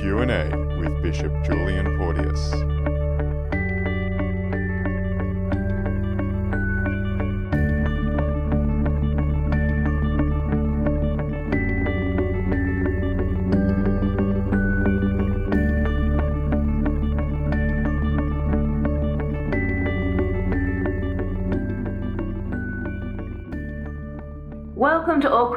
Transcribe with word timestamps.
Q&A 0.00 0.48
with 0.78 1.02
Bishop 1.02 1.32
Julian 1.44 1.98
Porteous. 1.98 2.52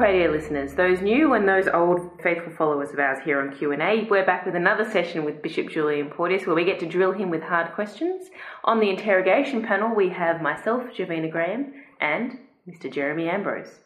Radio 0.01 0.31
listeners, 0.31 0.73
those 0.73 0.99
new 0.99 1.35
and 1.35 1.47
those 1.47 1.67
old 1.67 2.09
faithful 2.23 2.51
followers 2.51 2.89
of 2.89 2.97
ours 2.97 3.19
here 3.23 3.39
on 3.39 3.55
Q&A. 3.55 4.07
We're 4.09 4.25
back 4.25 4.47
with 4.47 4.55
another 4.55 4.83
session 4.83 5.23
with 5.23 5.43
Bishop 5.43 5.69
Julian 5.69 6.09
Porteous 6.09 6.47
where 6.47 6.55
we 6.55 6.65
get 6.65 6.79
to 6.79 6.87
drill 6.87 7.11
him 7.11 7.29
with 7.29 7.43
hard 7.43 7.71
questions. 7.75 8.31
On 8.63 8.79
the 8.79 8.89
interrogation 8.89 9.61
panel 9.61 9.93
we 9.95 10.09
have 10.09 10.41
myself, 10.41 10.81
Javina 10.97 11.31
Graham, 11.31 11.73
and 11.99 12.39
Mr. 12.67 12.91
Jeremy 12.91 13.29
Ambrose. 13.29 13.81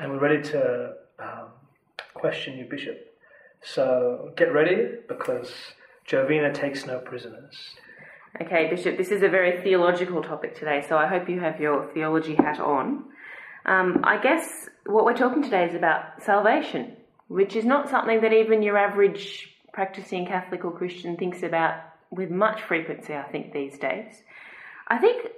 and 0.00 0.10
we're 0.10 0.18
ready 0.18 0.42
to 0.42 0.94
um, 1.20 1.50
question 2.12 2.58
you, 2.58 2.64
Bishop. 2.68 3.14
So 3.62 4.32
get 4.36 4.52
ready 4.52 4.96
because 5.06 5.52
Jovina 6.08 6.52
takes 6.52 6.86
no 6.86 6.98
prisoners. 6.98 7.54
Okay, 8.40 8.68
Bishop, 8.68 8.98
this 8.98 9.12
is 9.12 9.22
a 9.22 9.28
very 9.28 9.62
theological 9.62 10.24
topic 10.24 10.58
today, 10.58 10.84
so 10.88 10.98
I 10.98 11.06
hope 11.06 11.28
you 11.28 11.38
have 11.38 11.60
your 11.60 11.88
theology 11.94 12.34
hat 12.34 12.58
on. 12.58 13.04
Um, 13.64 14.00
I 14.02 14.20
guess 14.20 14.68
what 14.86 15.04
we're 15.04 15.16
talking 15.16 15.42
today 15.42 15.66
is 15.66 15.74
about 15.74 16.22
salvation, 16.22 16.96
which 17.28 17.56
is 17.56 17.64
not 17.64 17.88
something 17.88 18.20
that 18.20 18.32
even 18.32 18.62
your 18.62 18.76
average 18.76 19.54
practicing 19.72 20.26
Catholic 20.26 20.64
or 20.64 20.72
Christian 20.72 21.16
thinks 21.16 21.42
about 21.42 21.80
with 22.10 22.30
much 22.30 22.62
frequency, 22.62 23.14
I 23.14 23.22
think, 23.22 23.52
these 23.52 23.78
days. 23.78 24.22
I 24.88 24.98
think 24.98 25.28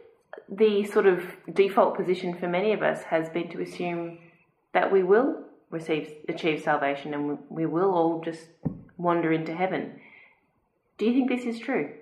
the 0.48 0.84
sort 0.84 1.06
of 1.06 1.24
default 1.52 1.96
position 1.96 2.36
for 2.36 2.48
many 2.48 2.72
of 2.72 2.82
us 2.82 3.02
has 3.04 3.28
been 3.28 3.48
to 3.50 3.62
assume 3.62 4.18
that 4.72 4.90
we 4.90 5.02
will 5.02 5.44
receive 5.70 6.08
achieve 6.28 6.62
salvation 6.62 7.14
and 7.14 7.38
we- 7.48 7.66
will 7.66 7.92
all 7.92 8.20
just 8.20 8.48
wander 8.96 9.32
into 9.32 9.54
heaven. 9.54 10.00
Do 10.98 11.06
you 11.06 11.12
think 11.12 11.28
this 11.28 11.46
is 11.46 11.58
true? 11.58 11.92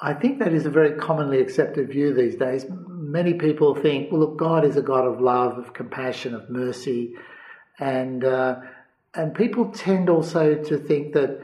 I 0.00 0.14
think 0.14 0.38
that 0.38 0.52
is 0.52 0.66
a 0.66 0.70
very 0.70 0.92
commonly 0.98 1.40
accepted 1.40 1.88
view 1.90 2.14
these 2.14 2.36
days. 2.36 2.64
Many 3.10 3.34
people 3.34 3.74
think, 3.74 4.12
well, 4.12 4.20
look, 4.20 4.36
God 4.36 4.64
is 4.64 4.76
a 4.76 4.82
God 4.82 5.04
of 5.04 5.20
love, 5.20 5.58
of 5.58 5.74
compassion, 5.74 6.32
of 6.34 6.48
mercy, 6.48 7.14
and 7.78 8.24
uh, 8.24 8.60
and 9.14 9.34
people 9.34 9.72
tend 9.72 10.08
also 10.08 10.54
to 10.54 10.78
think 10.78 11.14
that 11.14 11.40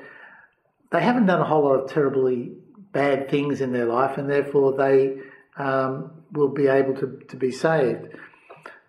they 0.92 1.02
haven't 1.02 1.26
done 1.26 1.40
a 1.40 1.44
whole 1.44 1.64
lot 1.64 1.80
of 1.80 1.90
terribly 1.90 2.52
bad 2.92 3.28
things 3.28 3.60
in 3.60 3.72
their 3.72 3.86
life, 3.86 4.16
and 4.16 4.30
therefore 4.30 4.76
they 4.76 5.16
um, 5.56 6.22
will 6.30 6.48
be 6.48 6.68
able 6.68 6.94
to, 6.94 7.20
to 7.28 7.36
be 7.36 7.50
saved. 7.50 8.08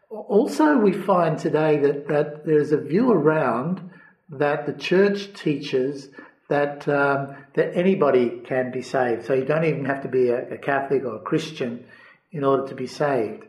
Also, 0.10 0.78
we 0.78 0.94
find 0.94 1.40
today 1.40 1.78
that, 1.80 2.08
that 2.08 2.46
there's 2.46 2.72
a 2.72 2.78
view 2.78 3.12
around 3.12 3.90
that 4.30 4.66
the 4.68 4.74
church 4.74 5.34
teaches 5.34 6.10
that 6.50 6.88
um, 6.88 7.36
that 7.56 7.76
anybody 7.76 8.42
can 8.46 8.72
be 8.72 8.82
saved. 8.82 9.26
So 9.26 9.34
you 9.34 9.46
don't 9.46 9.66
even 9.66 9.86
have 9.86 10.04
to 10.04 10.08
be 10.08 10.30
a, 10.30 10.54
a 10.54 10.58
Catholic 10.58 11.04
or 11.04 11.16
a 11.16 11.20
Christian 11.20 11.86
in 12.32 12.44
order 12.44 12.68
to 12.68 12.76
be 12.76 12.88
saved. 12.88 13.46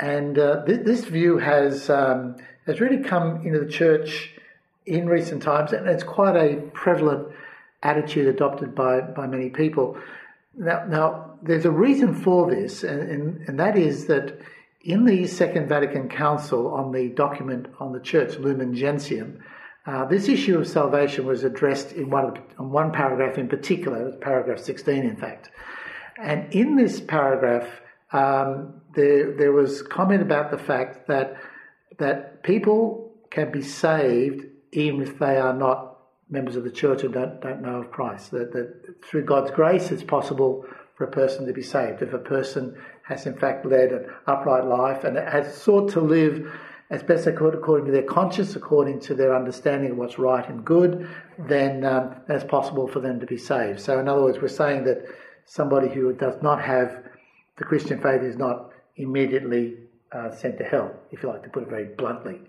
And 0.00 0.38
uh, 0.38 0.64
th- 0.64 0.84
this 0.84 1.04
view 1.04 1.38
has 1.38 1.88
um, 1.88 2.36
has 2.66 2.80
really 2.80 3.02
come 3.02 3.46
into 3.46 3.60
the 3.60 3.70
church 3.70 4.34
in 4.86 5.06
recent 5.06 5.42
times, 5.42 5.72
and 5.72 5.86
it's 5.88 6.04
quite 6.04 6.36
a 6.36 6.56
prevalent 6.72 7.28
attitude 7.82 8.26
adopted 8.26 8.74
by, 8.74 9.00
by 9.00 9.26
many 9.26 9.50
people. 9.50 9.96
Now, 10.56 10.84
now 10.84 11.30
there's 11.42 11.64
a 11.64 11.70
reason 11.70 12.14
for 12.14 12.50
this, 12.50 12.82
and, 12.82 13.02
and, 13.10 13.48
and 13.48 13.60
that 13.60 13.76
is 13.76 14.06
that 14.06 14.38
in 14.82 15.04
the 15.04 15.26
Second 15.26 15.68
Vatican 15.68 16.08
Council 16.08 16.72
on 16.74 16.92
the 16.92 17.08
document 17.08 17.66
on 17.80 17.92
the 17.92 18.00
Church, 18.00 18.36
Lumen 18.38 18.74
Gentium, 18.74 19.42
uh, 19.86 20.04
this 20.06 20.28
issue 20.28 20.58
of 20.58 20.66
salvation 20.66 21.26
was 21.26 21.44
addressed 21.44 21.92
in 21.92 22.08
one, 22.08 22.38
in 22.58 22.70
one 22.70 22.92
paragraph 22.92 23.36
in 23.36 23.48
particular, 23.48 24.12
paragraph 24.12 24.58
16 24.58 25.02
in 25.02 25.16
fact. 25.16 25.50
And 26.18 26.52
in 26.54 26.76
this 26.76 27.00
paragraph, 27.00 27.68
um, 28.14 28.80
there, 28.94 29.36
there 29.36 29.52
was 29.52 29.82
comment 29.82 30.22
about 30.22 30.50
the 30.50 30.58
fact 30.58 31.08
that, 31.08 31.36
that 31.98 32.44
people 32.44 33.12
can 33.30 33.50
be 33.50 33.60
saved 33.60 34.46
even 34.72 35.02
if 35.02 35.18
they 35.18 35.36
are 35.36 35.52
not 35.52 35.98
members 36.30 36.56
of 36.56 36.64
the 36.64 36.70
church 36.70 37.02
and 37.02 37.12
don't, 37.12 37.40
don't 37.40 37.60
know 37.60 37.80
of 37.80 37.90
Christ. 37.90 38.30
That, 38.30 38.52
that 38.52 39.04
through 39.04 39.24
God's 39.24 39.50
grace, 39.50 39.90
it's 39.90 40.04
possible 40.04 40.64
for 40.96 41.04
a 41.04 41.10
person 41.10 41.46
to 41.46 41.52
be 41.52 41.62
saved. 41.62 42.02
If 42.02 42.12
a 42.12 42.18
person 42.18 42.76
has 43.02 43.26
in 43.26 43.36
fact 43.36 43.66
led 43.66 43.90
an 43.90 44.06
upright 44.26 44.64
life 44.64 45.02
and 45.02 45.16
has 45.16 45.56
sought 45.56 45.90
to 45.92 46.00
live 46.00 46.52
as 46.90 47.02
best 47.02 47.24
they 47.24 47.32
could 47.32 47.54
according 47.54 47.86
to 47.86 47.92
their 47.92 48.02
conscience, 48.02 48.54
according 48.54 49.00
to 49.00 49.14
their 49.14 49.34
understanding 49.34 49.90
of 49.90 49.96
what's 49.96 50.18
right 50.20 50.48
and 50.48 50.64
good, 50.64 51.08
then 51.36 51.84
um, 51.84 52.14
it's 52.28 52.44
possible 52.44 52.86
for 52.86 53.00
them 53.00 53.18
to 53.18 53.26
be 53.26 53.38
saved. 53.38 53.80
So, 53.80 53.98
in 53.98 54.08
other 54.08 54.22
words, 54.22 54.38
we're 54.40 54.48
saying 54.48 54.84
that 54.84 55.04
somebody 55.46 55.88
who 55.88 56.12
does 56.12 56.40
not 56.42 56.62
have 56.62 57.02
the 57.58 57.64
Christian 57.64 58.00
faith 58.00 58.22
is 58.22 58.36
not 58.36 58.70
immediately 58.96 59.74
uh, 60.12 60.30
sent 60.30 60.58
to 60.58 60.64
hell, 60.64 60.94
if 61.10 61.22
you 61.22 61.28
like 61.28 61.42
to 61.42 61.48
put 61.48 61.64
it 61.64 61.68
very 61.68 61.86
bluntly. 61.86 62.40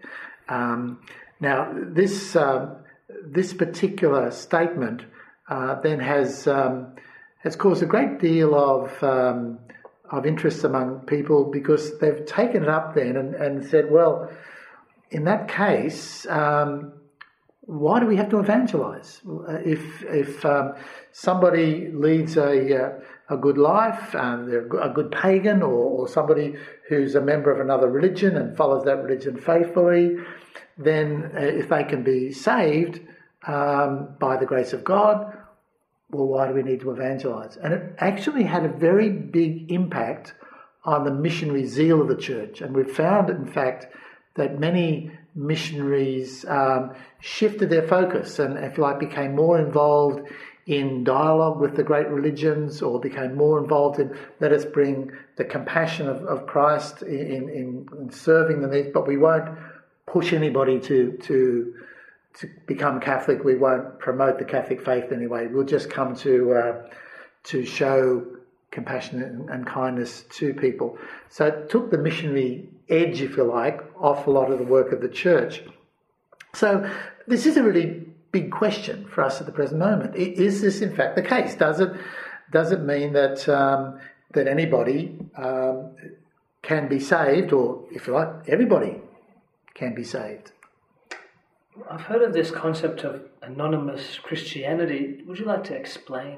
Um, 0.50 1.02
now, 1.40 1.74
this 1.76 2.36
um, 2.36 2.78
this 3.24 3.54
particular 3.54 4.32
statement 4.32 5.04
uh, 5.50 5.80
then 5.82 6.00
has 6.00 6.48
um, 6.48 6.96
has 7.44 7.56
caused 7.56 7.84
a 7.84 7.86
great 7.86 8.20
deal 8.20 8.56
of 8.56 9.04
um, 9.04 9.60
of 10.12 10.26
interest 10.26 10.64
among 10.64 11.00
people 11.02 11.46
because 11.46 11.98
they've 12.00 12.26
taken 12.26 12.64
it 12.64 12.70
up 12.70 12.96
then 12.96 13.16
and, 13.18 13.36
and 13.36 13.66
said, 13.66 13.92
well, 13.92 14.32
in 15.10 15.26
that 15.26 15.48
case, 15.48 16.26
um, 16.28 16.94
why 17.62 18.00
do 18.00 18.06
we 18.06 18.16
have 18.16 18.30
to 18.30 18.40
evangelize? 18.40 19.22
If 19.66 20.04
if 20.04 20.46
um, 20.46 20.76
somebody 21.12 21.90
leads 21.92 22.38
a 22.38 22.86
uh, 22.86 23.00
a 23.30 23.38
good 23.38 23.58
life, 23.58 24.14
um, 24.16 24.50
they're 24.50 24.68
a 24.78 24.90
good 24.90 25.12
pagan, 25.12 25.62
or, 25.62 25.74
or 25.74 26.08
somebody 26.08 26.56
who's 26.90 27.16
a 27.16 27.22
member 27.22 27.52
of 27.52 27.60
another 27.60 27.90
religion 27.90 28.38
and 28.38 28.56
follows 28.56 28.84
that 28.86 29.04
religion 29.04 29.38
faithfully, 29.38 30.18
then 30.78 31.32
uh, 31.36 31.40
if 31.40 31.70
they 31.70 31.84
can 31.84 32.04
be 32.04 32.32
saved 32.32 33.02
um, 33.48 34.10
by 34.20 34.38
the 34.38 34.46
grace 34.46 34.74
of 34.74 34.84
God, 34.84 35.36
well, 36.12 36.28
why 36.28 36.48
do 36.48 36.54
we 36.54 36.62
need 36.62 36.82
to 36.82 36.92
evangelize? 36.92 37.58
And 37.58 37.74
it 37.74 37.96
actually 37.98 38.44
had 38.44 38.64
a 38.64 38.70
very 38.70 39.10
big 39.10 39.72
impact 39.72 40.36
on 40.84 41.04
the 41.04 41.12
missionary 41.12 41.66
zeal 41.66 42.02
of 42.02 42.08
the 42.08 42.16
church. 42.16 42.62
And 42.62 42.76
we've 42.76 42.92
found, 42.92 43.30
in 43.30 43.48
fact, 43.48 43.88
that 44.36 44.60
many 44.60 45.12
missionaries 45.34 46.46
um, 46.48 46.94
shifted 47.20 47.70
their 47.70 47.88
focus 47.88 48.38
and, 48.38 48.58
if 48.58 48.78
you 48.78 48.84
like, 48.84 49.00
became 49.00 49.36
more 49.36 49.60
involved 49.60 50.30
in 50.66 51.04
dialogue 51.04 51.60
with 51.60 51.76
the 51.76 51.84
great 51.84 52.08
religions 52.08 52.82
or 52.82 53.00
became 53.00 53.36
more 53.36 53.60
involved 53.60 54.00
in 54.00 54.18
let 54.40 54.52
us 54.52 54.66
bring 54.66 55.12
the 55.36 55.44
compassion 55.44 56.08
of, 56.08 56.24
of 56.24 56.48
Christ 56.48 57.04
in, 57.04 57.50
in, 57.50 57.88
in 58.00 58.12
serving 58.12 58.62
the 58.62 58.68
needs, 58.68 58.90
but 58.94 59.08
we 59.08 59.18
won't 59.18 59.58
push 60.08 60.34
anybody 60.34 60.80
to, 60.80 61.12
to, 61.24 61.74
to 62.40 62.50
become 62.66 63.00
Catholic. 63.00 63.44
We 63.44 63.56
won't 63.56 64.00
promote 64.00 64.40
the 64.40 64.46
Catholic 64.46 64.84
faith 64.84 65.12
anyway. 65.12 65.48
We'll 65.48 65.66
just 65.66 65.90
come 65.90 66.16
to, 66.18 66.54
uh, 66.54 66.90
to 67.46 67.66
show 67.66 68.26
compassion 68.72 69.22
and, 69.22 69.50
and 69.50 69.68
kindness 69.68 70.26
to 70.38 70.54
people. 70.54 70.98
So 71.30 71.46
it 71.46 71.70
took 71.70 71.92
the 71.92 71.98
missionary 71.98 72.70
edge, 72.90 73.22
if 73.22 73.38
you 73.38 73.44
like, 73.44 73.82
off 74.00 74.26
a 74.26 74.32
lot 74.32 74.52
of 74.52 74.58
the 74.58 74.66
work 74.66 74.92
of 74.92 75.02
the 75.02 75.10
church. 75.10 75.64
So 76.54 76.90
this 77.28 77.46
is 77.46 77.58
a 77.58 77.64
really 77.64 78.06
big 78.40 78.52
question 78.52 79.06
for 79.14 79.24
us 79.24 79.40
at 79.40 79.46
the 79.46 79.56
present 79.60 79.80
moment. 79.80 80.14
Is 80.16 80.60
this 80.62 80.82
in 80.82 80.94
fact 80.94 81.16
the 81.16 81.22
case? 81.22 81.56
Does 81.56 81.80
it 81.80 81.92
does 82.52 82.70
it 82.76 82.82
mean 82.82 83.14
that 83.14 83.48
um, 83.48 83.82
that 84.34 84.46
anybody 84.58 85.00
um, 85.38 85.76
can 86.62 86.90
be 86.90 87.00
saved, 87.00 87.54
or 87.54 87.66
if 87.92 88.08
you 88.08 88.14
like, 88.14 88.32
everybody 88.56 88.94
can 89.74 89.96
be 89.96 90.04
saved? 90.04 90.52
I've 91.90 92.06
heard 92.12 92.24
of 92.28 92.34
this 92.34 92.52
concept 92.52 93.00
of 93.10 93.22
anonymous 93.42 94.20
Christianity. 94.28 95.24
Would 95.26 95.40
you 95.40 95.46
like 95.46 95.64
to 95.66 95.76
explain 95.76 96.38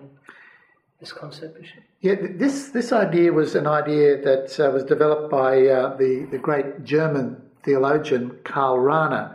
this 1.00 1.12
concept, 1.12 1.60
Bishop? 1.60 1.84
Yeah, 2.02 2.16
this 2.44 2.70
this 2.78 2.92
idea 2.92 3.34
was 3.34 3.56
an 3.56 3.66
idea 3.66 4.22
that 4.22 4.48
uh, 4.60 4.70
was 4.70 4.84
developed 4.84 5.32
by 5.32 5.66
uh, 5.66 5.98
the 5.98 6.28
the 6.30 6.38
great 6.38 6.84
German 6.84 7.26
theologian 7.66 8.38
Karl 8.44 8.78
Rahner, 8.78 9.26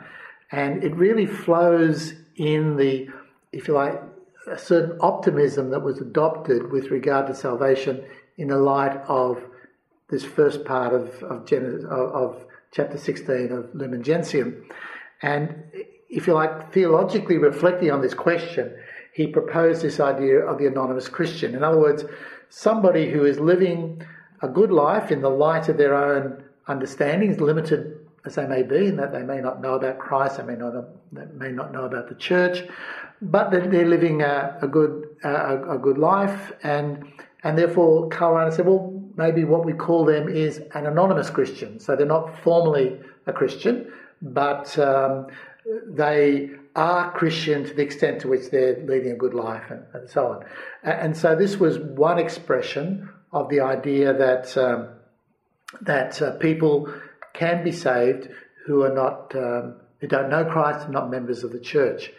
and 0.53 0.85
it 0.85 0.95
really 0.95 1.27
flows 1.27 2.22
in 2.37 2.77
the, 2.77 3.09
if 3.53 3.69
you 3.69 3.75
like, 3.75 4.01
a 4.47 4.59
certain 4.59 4.99
optimism 5.01 5.71
that 5.71 5.83
was 5.83 6.01
adopted 6.01 6.73
with 6.73 6.91
regard 6.91 7.27
to 7.29 7.35
salvation 7.35 8.05
in 8.37 8.49
the 8.49 8.57
light 8.57 8.97
of 9.09 9.43
this 10.11 10.25
first 10.25 10.65
part 10.65 10.93
of 10.93 11.23
of, 11.23 11.47
Genesis, 11.47 11.85
of, 11.85 11.91
of 11.91 12.45
chapter 12.73 12.99
sixteen 12.99 13.53
of 13.53 13.75
Lumen 13.75 14.03
Gentium, 14.03 14.65
and 15.23 15.63
if 16.09 16.27
you 16.27 16.35
like, 16.35 16.73
theologically 16.73 17.39
reflecting 17.39 17.91
on 17.91 18.03
this 18.03 18.13
question, 18.13 18.77
he 19.15 19.27
proposed 19.27 19.81
this 19.81 20.01
idea 20.01 20.41
of 20.41 20.59
the 20.59 20.67
anonymous 20.67 21.09
Christian. 21.09 21.55
In 21.55 21.63
other 21.65 21.79
words, 21.79 22.05
somebody 22.51 23.11
who 23.11 23.25
is 23.25 23.39
living 23.39 24.03
a 24.43 24.49
good 24.49 24.71
life 24.71 25.11
in 25.11 25.23
the 25.23 25.31
light 25.31 25.71
of 25.71 25.79
their 25.79 25.95
own 25.95 26.45
understandings, 26.67 27.41
limited 27.41 28.02
as 28.25 28.37
they 28.37 28.47
may 28.47 28.63
be, 28.63 28.87
in 28.87 28.97
that 28.97 29.13
they 29.13 29.23
may 29.23 29.41
not 29.41 29.61
know 29.61 29.75
about 29.75 29.99
Christ, 29.99 30.37
they 30.37 30.45
may 30.45 30.55
not, 30.55 30.75
they 31.13 31.25
may 31.35 31.51
not 31.51 31.73
know 31.73 31.85
about 31.85 32.09
the 32.09 32.15
church, 32.15 32.65
but 33.21 33.51
they're 33.51 33.87
living 33.87 34.23
a, 34.23 34.59
a 34.63 34.69
good 34.69 35.17
a, 35.25 35.75
a, 35.75 35.79
good 35.79 35.99
life, 35.99 36.53
and 36.63 37.05
and 37.43 37.59
therefore 37.59 38.09
Karl 38.09 38.51
said, 38.51 38.67
well, 38.67 39.03
maybe 39.17 39.45
what 39.45 39.65
we 39.65 39.73
call 39.73 40.05
them 40.05 40.29
is 40.29 40.59
an 40.75 40.87
anonymous 40.87 41.31
Christian. 41.31 41.79
So 41.79 41.97
they're 41.97 42.07
not 42.07 42.39
formally 42.43 42.99
a 43.27 43.33
Christian, 43.33 43.93
but 44.21 44.79
um, 44.79 45.27
they 45.87 46.51
are 46.75 47.13
Christian 47.13 47.65
to 47.65 47.75
the 47.75 47.83
extent 47.83 48.21
to 48.23 48.29
which 48.29 48.51
they're 48.51 48.83
leading 48.87 49.13
a 49.13 49.17
good 49.17 49.35
life 49.35 49.71
and, 49.71 49.83
and 49.93 50.09
so 50.09 50.29
on. 50.29 50.45
And, 50.83 51.01
and, 51.01 51.17
so 51.17 51.37
this 51.37 51.59
was 51.59 51.79
one 51.79 52.19
expression 52.19 53.09
of 53.33 53.49
the 53.51 53.61
idea 53.61 54.13
that 54.15 54.57
um, 54.57 54.89
that 55.83 56.21
uh, 56.21 56.33
people 56.33 56.93
can 57.35 57.65
be 57.65 57.73
saved 57.73 58.29
who 58.67 58.83
are 58.83 58.95
not 58.95 59.35
um, 59.37 59.77
who 59.99 60.07
don't 60.07 60.31
know 60.31 60.45
Christ 60.45 60.85
and 60.85 60.93
not 60.93 61.11
members 61.11 61.45
of 61.45 61.53
the 61.53 61.61
church. 61.61 62.13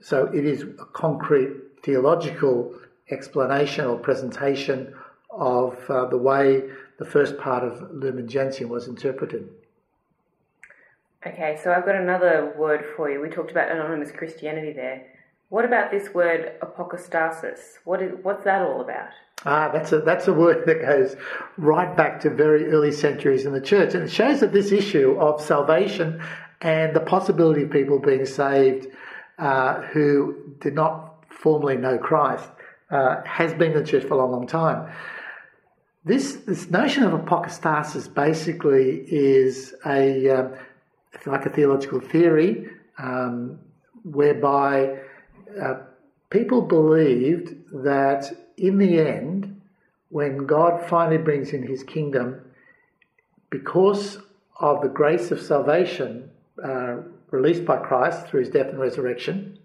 So 0.00 0.26
it 0.26 0.44
is 0.44 0.62
a 0.62 0.84
concrete 0.92 1.50
theological 1.82 2.74
explanation 3.10 3.84
or 3.84 3.96
presentation 3.96 4.94
of 5.30 5.78
uh, 5.88 6.06
the 6.06 6.18
way 6.18 6.64
the 6.98 7.04
first 7.04 7.38
part 7.38 7.64
of 7.64 7.90
Lumen 7.92 8.28
Gentium 8.28 8.70
was 8.70 8.88
interpreted. 8.88 9.48
Okay, 11.26 11.58
so 11.62 11.72
I've 11.72 11.84
got 11.84 11.96
another 11.96 12.54
word 12.56 12.84
for 12.96 13.10
you. 13.10 13.20
We 13.20 13.28
talked 13.28 13.50
about 13.50 13.70
anonymous 13.70 14.12
Christianity 14.12 14.72
there. 14.72 15.06
What 15.48 15.64
about 15.64 15.90
this 15.90 16.12
word 16.14 16.52
apocatastasis? 16.60 17.78
What 17.84 18.02
is, 18.02 18.12
what's 18.22 18.44
that 18.44 18.62
all 18.62 18.80
about? 18.80 19.10
Ah, 19.44 19.70
that's 19.72 19.92
a, 19.92 20.00
that's 20.00 20.26
a 20.26 20.32
word 20.32 20.66
that 20.66 20.80
goes 20.80 21.14
right 21.56 21.96
back 21.96 22.20
to 22.20 22.30
very 22.30 22.70
early 22.70 22.90
centuries 22.90 23.46
in 23.46 23.52
the 23.52 23.60
church. 23.60 23.94
And 23.94 24.04
it 24.04 24.10
shows 24.10 24.40
that 24.40 24.52
this 24.52 24.72
issue 24.72 25.16
of 25.18 25.40
salvation 25.40 26.20
and 26.60 26.94
the 26.94 27.00
possibility 27.00 27.62
of 27.62 27.70
people 27.70 28.00
being 28.00 28.26
saved 28.26 28.88
uh, 29.38 29.82
who 29.82 30.54
did 30.60 30.74
not 30.74 31.24
formally 31.30 31.76
know 31.76 31.98
Christ 31.98 32.48
uh, 32.90 33.22
has 33.24 33.52
been 33.54 33.72
in 33.72 33.78
the 33.78 33.84
church 33.84 34.04
for 34.04 34.14
a 34.14 34.16
long, 34.16 34.32
long 34.32 34.46
time. 34.46 34.92
This, 36.04 36.36
this 36.46 36.68
notion 36.70 37.04
of 37.04 37.12
apocatastasis 37.20 38.12
basically 38.12 39.04
is 39.06 39.74
a, 39.86 40.30
um, 40.30 40.54
like 41.26 41.46
a 41.46 41.50
theological 41.50 42.00
theory 42.00 42.70
um, 42.98 43.60
whereby 44.04 44.98
uh, 45.60 45.74
people 46.30 46.62
believed 46.62 47.54
that 47.84 48.32
in 48.58 48.78
the 48.78 49.00
end, 49.00 49.60
when 50.10 50.46
God 50.46 50.88
finally 50.88 51.18
brings 51.18 51.52
in 51.52 51.62
his 51.62 51.82
kingdom, 51.82 52.40
because 53.50 54.18
of 54.58 54.82
the 54.82 54.88
grace 54.88 55.30
of 55.30 55.40
salvation 55.40 56.30
uh, 56.62 56.96
released 57.30 57.64
by 57.64 57.76
Christ 57.76 58.26
through 58.26 58.40
his 58.40 58.50
death 58.50 58.68
and 58.68 58.78
resurrection, 58.78 59.58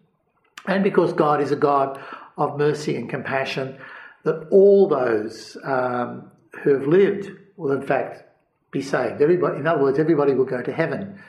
and 0.65 0.83
because 0.83 1.13
God 1.13 1.41
is 1.41 1.51
a 1.51 1.55
God 1.55 1.99
of 2.37 2.57
mercy 2.57 2.95
and 2.95 3.09
compassion, 3.09 3.77
that 4.23 4.47
all 4.49 4.87
those 4.87 5.57
um, 5.63 6.31
who 6.63 6.73
have 6.73 6.87
lived 6.87 7.31
will 7.57 7.71
in 7.71 7.85
fact 7.85 8.23
be 8.71 8.81
saved. 8.81 9.21
Everybody, 9.21 9.59
in 9.59 9.67
other 9.67 9.81
words, 9.81 9.99
everybody 9.99 10.33
will 10.33 10.45
go 10.45 10.61
to 10.61 10.71
heaven. 10.71 11.19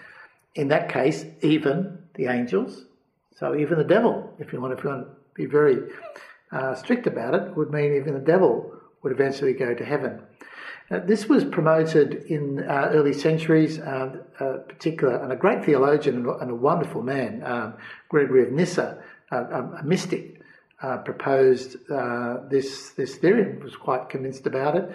In 0.55 0.69
that 0.69 0.89
case, 0.89 1.25
even 1.43 1.99
the 2.15 2.27
angels, 2.27 2.85
so 3.37 3.57
even 3.57 3.79
the 3.79 3.85
devil, 3.85 4.33
if 4.39 4.53
you 4.53 4.61
want, 4.61 4.73
if 4.79 4.85
you 4.85 4.91
want 4.91 5.07
to 5.07 5.15
be 5.35 5.47
very 5.47 5.91
uh, 6.55 6.75
strict 6.75 7.07
about 7.07 7.35
it, 7.35 7.57
would 7.57 7.71
mean 7.71 7.95
even 7.95 8.15
the 8.15 8.21
devil 8.21 8.73
would 9.03 9.13
eventually 9.13 9.53
go 9.53 9.75
to 9.75 9.85
heaven. 9.85 10.23
Uh, 10.91 10.99
this 11.01 11.29
was 11.29 11.45
promoted 11.45 12.25
in 12.27 12.61
uh, 12.61 12.91
early 12.93 13.13
centuries, 13.13 13.79
uh, 13.79 14.17
uh 14.39 14.59
particular, 14.69 15.17
and 15.17 15.33
a 15.33 15.37
great 15.37 15.65
theologian 15.65 16.27
and 16.41 16.51
a 16.51 16.55
wonderful 16.55 17.03
man, 17.03 17.43
um, 17.45 17.75
Gregory 18.09 18.43
of 18.43 18.53
Nyssa, 18.53 19.03
uh, 19.33 19.37
a, 19.37 19.83
mystic, 19.83 20.41
uh, 20.83 20.99
proposed 20.99 21.77
this 22.51 22.91
this 22.91 23.17
theory 23.17 23.43
and 23.43 23.65
was 23.65 23.77
quite 23.77 24.11
convinced 24.11 24.47
about 24.47 24.77
it. 24.77 24.95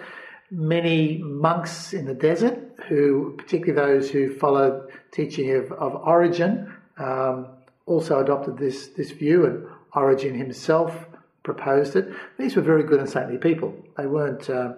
Many 0.52 1.18
monks 1.18 1.92
in 1.92 2.04
the 2.06 2.14
desert, 2.14 2.58
who 2.88 3.34
particularly 3.36 3.98
those 3.98 4.10
who 4.10 4.32
followed 4.32 4.90
teaching 5.10 5.50
of, 5.50 5.72
of 5.72 5.94
Origen, 5.96 6.72
um, 6.98 7.48
also 7.86 8.20
adopted 8.20 8.58
this 8.58 8.88
this 8.88 9.10
view, 9.10 9.44
and 9.46 9.66
Origen 9.92 10.34
himself 10.34 11.09
proposed 11.42 11.96
it. 11.96 12.08
These 12.38 12.56
were 12.56 12.62
very 12.62 12.82
good 12.82 13.00
and 13.00 13.08
saintly 13.08 13.38
people. 13.38 13.74
They 13.96 14.06
weren't 14.06 14.48
uh, 14.50 14.74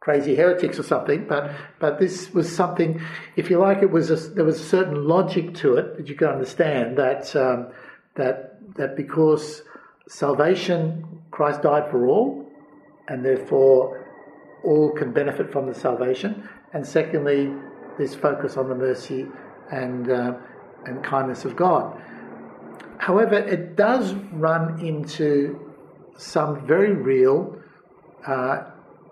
crazy 0.00 0.36
heretics 0.36 0.78
or 0.78 0.82
something, 0.82 1.26
but 1.26 1.50
but 1.80 1.98
this 1.98 2.32
was 2.32 2.54
something, 2.54 3.00
if 3.34 3.50
you 3.50 3.58
like, 3.58 3.82
it 3.82 3.90
was 3.90 4.10
a, 4.10 4.16
there 4.34 4.44
was 4.44 4.60
a 4.60 4.64
certain 4.64 5.06
logic 5.06 5.54
to 5.54 5.74
it 5.76 5.96
that 5.96 6.08
you 6.08 6.14
could 6.14 6.28
understand 6.28 6.96
that 6.96 7.34
um, 7.34 7.68
that 8.14 8.56
that 8.76 8.96
because 8.96 9.62
salvation, 10.08 11.22
Christ 11.30 11.62
died 11.62 11.90
for 11.90 12.06
all, 12.06 12.46
and 13.08 13.24
therefore 13.24 14.06
all 14.62 14.90
can 14.92 15.12
benefit 15.12 15.50
from 15.52 15.66
the 15.66 15.74
salvation. 15.74 16.48
And 16.72 16.86
secondly, 16.86 17.52
this 17.98 18.14
focus 18.14 18.56
on 18.56 18.68
the 18.68 18.74
mercy 18.74 19.26
and 19.72 20.10
uh, 20.10 20.34
and 20.84 21.02
kindness 21.02 21.44
of 21.44 21.56
God. 21.56 22.00
However, 22.98 23.34
it 23.34 23.76
does 23.76 24.14
run 24.32 24.80
into 24.80 25.65
some 26.16 26.66
very 26.66 26.92
real 26.92 27.58
uh, 28.26 28.64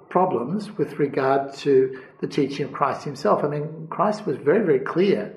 problems 0.08 0.70
with 0.78 0.98
regard 0.98 1.52
to 1.54 2.00
the 2.20 2.26
teaching 2.26 2.66
of 2.66 2.72
Christ 2.72 3.04
himself. 3.04 3.42
I 3.44 3.48
mean, 3.48 3.88
Christ 3.90 4.26
was 4.26 4.36
very, 4.36 4.64
very 4.64 4.78
clear 4.78 5.34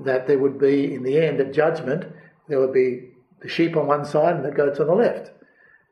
that 0.00 0.26
there 0.26 0.38
would 0.38 0.58
be, 0.58 0.94
in 0.94 1.02
the 1.02 1.18
end, 1.18 1.40
at 1.40 1.52
judgment, 1.52 2.04
there 2.48 2.58
would 2.58 2.72
be 2.72 3.10
the 3.40 3.48
sheep 3.48 3.76
on 3.76 3.86
one 3.86 4.04
side 4.04 4.36
and 4.36 4.44
the 4.44 4.50
goats 4.50 4.80
on 4.80 4.86
the 4.86 4.94
left. 4.94 5.30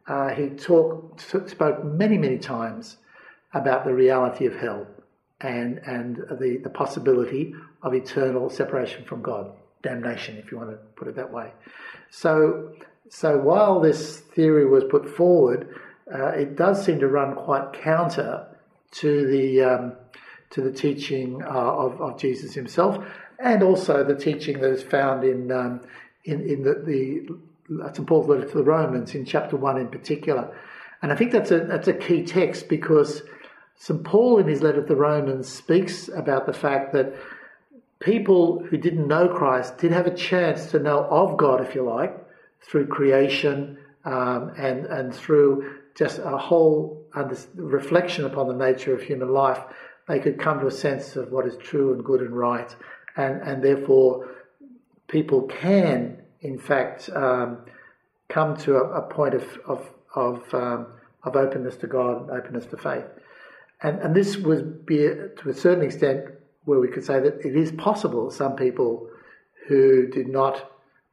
Uh, 0.07 0.31
he 0.31 0.49
talk, 0.49 1.21
spoke 1.21 1.85
many, 1.85 2.19
many 2.19 2.39
times 2.39 2.97
about 3.55 3.85
the 3.85 3.95
reality 3.95 4.47
of 4.47 4.55
hell 4.57 4.87
and, 5.41 5.79
and 5.79 6.17
the, 6.41 6.59
the 6.63 6.71
possibility 6.71 7.55
of 7.83 7.95
eternal 7.95 8.51
separation 8.51 9.05
from 9.05 9.23
God, 9.23 9.53
damnation, 9.83 10.37
if 10.37 10.51
you 10.51 10.59
want 10.59 10.71
to 10.71 10.77
put 10.97 11.09
it 11.09 11.17
that 11.17 11.33
way. 11.33 11.53
So 12.11 12.73
so 13.11 13.37
while 13.37 13.81
this 13.81 14.21
theory 14.21 14.65
was 14.67 14.85
put 14.85 15.09
forward, 15.09 15.69
uh, 16.13 16.29
it 16.29 16.57
does 16.57 16.85
seem 16.85 17.01
to 17.01 17.09
run 17.09 17.35
quite 17.35 17.73
counter 17.73 18.47
to 18.93 19.27
the 19.27 19.63
um, 19.63 19.93
to 20.51 20.61
the 20.61 20.73
teaching 20.73 21.43
uh, 21.43 21.49
of, 21.49 22.01
of 22.01 22.19
Jesus 22.19 22.55
himself, 22.55 23.05
and 23.41 23.63
also 23.63 24.05
the 24.05 24.15
teaching 24.15 24.61
that 24.61 24.71
is 24.71 24.83
found 24.83 25.25
in 25.25 25.51
um, 25.51 25.81
in, 26.25 26.41
in 26.49 26.63
the, 26.63 26.75
the 26.87 27.93
St 27.93 28.07
Paul's 28.07 28.29
letter 28.29 28.49
to 28.49 28.59
the 28.59 28.65
Romans 28.65 29.15
in 29.15 29.25
chapter 29.25 29.57
one 29.57 29.77
in 29.77 29.89
particular. 29.89 30.57
And 31.03 31.11
I 31.13 31.17
think 31.17 31.33
that's 31.33 31.51
a 31.51 31.61
that's 31.61 31.89
a 31.89 31.95
key 31.95 32.25
text 32.25 32.69
because 32.69 33.23
St 33.75 34.05
Paul 34.05 34.39
in 34.39 34.47
his 34.47 34.63
letter 34.63 34.83
to 34.83 34.87
the 34.87 34.95
Romans 34.95 35.49
speaks 35.49 36.09
about 36.09 36.47
the 36.47 36.53
fact 36.53 36.93
that 36.93 37.13
people 37.99 38.65
who 38.71 38.77
didn't 38.77 39.09
know 39.09 39.29
Christ 39.29 39.79
did 39.79 39.91
have 39.91 40.07
a 40.07 40.15
chance 40.15 40.71
to 40.71 40.79
know 40.79 41.05
of 41.11 41.37
God, 41.37 41.61
if 41.61 41.75
you 41.75 41.83
like, 41.83 42.17
through 42.61 42.87
creation 42.87 43.79
um, 44.05 44.53
and 44.57 44.87
and 44.87 45.15
through 45.15 45.79
just 45.97 46.19
a 46.19 46.37
whole 46.37 47.05
reflection 47.55 48.25
upon 48.25 48.49
the 48.49 48.55
nature 48.55 48.95
of 48.95 49.03
human 49.03 49.33
life, 49.33 49.61
they 50.09 50.19
could 50.19 50.39
come 50.39 50.61
to 50.61 50.67
a 50.67 50.71
sense 50.71 51.17
of 51.17 51.31
what 51.31 51.47
is 51.47 51.57
true 51.57 51.93
and 51.93 52.05
good 52.05 52.21
and 52.21 52.37
right, 52.37 52.75
and 53.17 53.43
and 53.43 53.63
therefore 53.63 54.29
people 55.09 55.43
can 55.43 56.19
in 56.41 56.59
fact 56.59 57.11
um, 57.11 57.59
come 58.29 58.57
to 58.57 58.77
a, 58.77 58.85
a, 58.91 59.03
point 59.03 59.35
of 59.35 59.45
of 59.67 59.91
of, 60.15 60.55
um, 60.55 60.87
of 61.25 61.37
openness 61.37 61.77
to 61.77 61.87
God, 61.87 62.23
and 62.23 62.31
openness 62.31 62.67
to 62.67 62.77
faith, 62.77 63.05
and 63.83 63.99
and 64.01 64.15
this 64.15 64.37
would 64.37 64.87
be 64.87 64.99
to 64.99 65.49
a 65.49 65.55
certain 65.55 65.85
extent 65.85 66.27
where 66.65 66.79
we 66.79 66.89
could 66.89 67.05
say 67.05 67.21
that 67.21 67.45
it 67.45 67.57
is 67.57 67.73
possible 67.73 68.31
some 68.31 68.55
people 68.55 69.09
who 69.67 70.07
did 70.09 70.29
not 70.29 70.71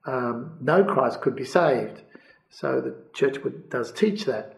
um, 0.07 0.57
know 0.61 0.83
Christ 0.83 1.21
could 1.21 1.35
be 1.35 1.45
saved. 1.45 2.01
So 2.49 2.81
the 2.81 2.95
church 3.13 3.43
would, 3.43 3.69
does 3.69 3.91
teach 3.91 4.25
that. 4.25 4.57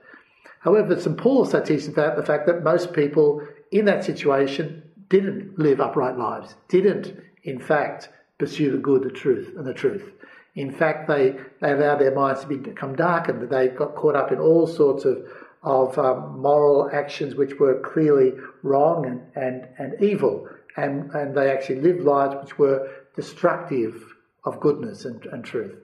However, 0.60 1.00
St. 1.00 1.18
Paul 1.18 1.40
also 1.40 1.60
teaches 1.62 1.88
about 1.88 2.16
the 2.16 2.26
fact 2.26 2.46
that 2.46 2.64
most 2.64 2.94
people 2.94 3.46
in 3.72 3.86
that 3.86 4.04
situation 4.04 4.84
didn't 5.10 5.58
live 5.58 5.82
upright 5.82 6.18
lives, 6.18 6.56
didn't, 6.68 7.20
in 7.44 7.60
fact, 7.60 8.10
pursue 8.38 8.72
the 8.72 8.78
good, 8.78 9.04
the 9.04 9.10
truth, 9.10 9.54
and 9.58 9.66
the 9.66 9.74
truth. 9.74 10.12
In 10.56 10.72
fact, 10.72 11.08
they, 11.08 11.36
they 11.62 11.72
allowed 11.72 12.00
their 12.00 12.14
minds 12.14 12.42
to 12.42 12.48
become 12.48 12.96
darkened. 12.96 13.50
They 13.50 13.70
got 13.70 13.96
caught 13.96 14.16
up 14.16 14.32
in 14.32 14.40
all 14.40 14.68
sorts 14.68 15.06
of, 15.06 15.26
of 15.64 15.98
um, 15.98 16.40
moral 16.40 16.90
actions 16.92 17.36
which 17.36 17.60
were 17.60 17.80
clearly 17.80 18.34
wrong 18.62 19.06
and, 19.06 19.22
and, 19.36 19.68
and 19.78 20.02
evil. 20.04 20.48
And, 20.78 21.12
and 21.12 21.36
they 21.36 21.52
actually 21.52 21.82
lived 21.82 22.02
lives 22.02 22.36
which 22.44 22.58
were 22.60 22.90
destructive 23.16 24.04
of 24.44 24.60
goodness 24.60 25.06
and, 25.06 25.26
and 25.28 25.44
truth. 25.44 25.76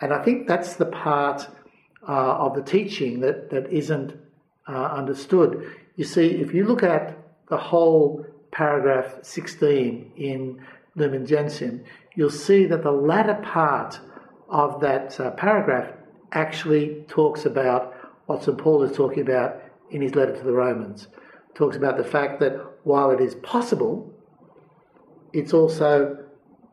And 0.00 0.12
I 0.12 0.22
think 0.22 0.46
that's 0.46 0.74
the 0.76 0.86
part 0.86 1.48
uh, 2.06 2.12
of 2.12 2.54
the 2.54 2.62
teaching 2.62 3.20
that, 3.20 3.50
that 3.50 3.70
isn't 3.72 4.14
uh, 4.68 4.72
understood. 4.72 5.72
You 5.96 6.04
see, 6.04 6.26
if 6.26 6.52
you 6.52 6.66
look 6.66 6.82
at 6.82 7.16
the 7.48 7.56
whole 7.56 8.26
paragraph 8.50 9.18
16 9.22 10.12
in 10.16 10.64
Lumen 10.96 11.26
Gentium, 11.26 11.84
you'll 12.14 12.30
see 12.30 12.66
that 12.66 12.82
the 12.82 12.92
latter 12.92 13.40
part 13.42 14.00
of 14.48 14.80
that 14.80 15.18
uh, 15.18 15.30
paragraph 15.32 15.92
actually 16.32 17.04
talks 17.08 17.46
about 17.46 17.94
what 18.26 18.42
St. 18.42 18.56
Paul 18.58 18.82
is 18.82 18.96
talking 18.96 19.20
about 19.20 19.60
in 19.90 20.02
his 20.02 20.14
letter 20.14 20.36
to 20.36 20.42
the 20.42 20.52
Romans. 20.52 21.08
Talks 21.54 21.76
about 21.76 21.96
the 21.96 22.04
fact 22.04 22.40
that 22.40 22.52
while 22.84 23.10
it 23.10 23.20
is 23.20 23.34
possible, 23.36 24.12
it's 25.32 25.52
also 25.52 26.23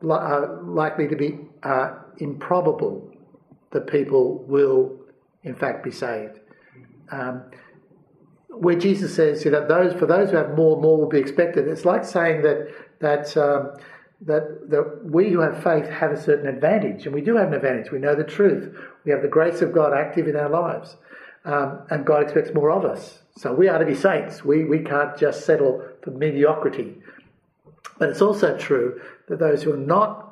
likely 0.02 1.08
to 1.08 1.16
be 1.16 1.38
uh, 1.62 1.94
improbable 2.18 3.10
that 3.70 3.86
people 3.86 4.38
will, 4.44 4.96
in 5.42 5.54
fact, 5.54 5.82
be 5.82 5.90
saved. 5.90 6.38
Um, 7.10 7.42
where 8.48 8.76
Jesus 8.76 9.14
says, 9.14 9.44
you 9.44 9.50
know, 9.50 9.66
those 9.66 9.94
for 9.98 10.06
those 10.06 10.30
who 10.30 10.36
have 10.36 10.54
more, 10.54 10.80
more 10.80 10.98
will 10.98 11.08
be 11.08 11.18
expected. 11.18 11.68
It's 11.68 11.84
like 11.84 12.04
saying 12.04 12.42
that 12.42 12.68
that 13.00 13.36
um, 13.36 13.72
that 14.22 14.70
that 14.70 15.04
we 15.04 15.30
who 15.30 15.40
have 15.40 15.62
faith 15.62 15.88
have 15.88 16.12
a 16.12 16.20
certain 16.20 16.46
advantage, 16.46 17.06
and 17.06 17.14
we 17.14 17.22
do 17.22 17.36
have 17.36 17.48
an 17.48 17.54
advantage. 17.54 17.90
We 17.90 17.98
know 17.98 18.14
the 18.14 18.24
truth. 18.24 18.76
We 19.04 19.10
have 19.12 19.22
the 19.22 19.28
grace 19.28 19.62
of 19.62 19.72
God 19.72 19.92
active 19.94 20.28
in 20.28 20.36
our 20.36 20.50
lives, 20.50 20.96
um, 21.44 21.80
and 21.90 22.04
God 22.04 22.22
expects 22.22 22.52
more 22.54 22.70
of 22.70 22.84
us. 22.84 23.20
So 23.36 23.54
we 23.54 23.68
are 23.68 23.78
to 23.78 23.86
be 23.86 23.94
saints. 23.94 24.44
We 24.44 24.64
we 24.64 24.80
can't 24.80 25.16
just 25.16 25.46
settle 25.46 25.82
for 26.02 26.10
mediocrity. 26.10 26.98
But 27.98 28.10
it's 28.10 28.22
also 28.22 28.56
true 28.56 29.00
that 29.28 29.38
those 29.38 29.62
who 29.62 29.72
are 29.72 29.76
not 29.76 30.28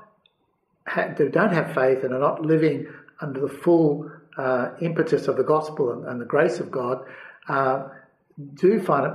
who 1.17 1.29
don't 1.29 1.53
have 1.53 1.75
faith 1.75 2.03
and 2.03 2.13
are 2.13 2.21
not 2.21 2.45
living 2.45 2.87
under 3.21 3.41
the 3.41 3.49
full 3.49 4.11
uh, 4.37 4.71
impetus 4.81 5.29
of 5.29 5.37
the 5.37 5.45
gospel 5.45 5.93
and, 5.93 6.05
and 6.07 6.21
the 6.21 6.25
grace 6.25 6.59
of 6.59 6.71
God 6.71 7.05
uh, 7.49 7.89
do 8.55 8.81
find 8.81 9.07
it 9.07 9.13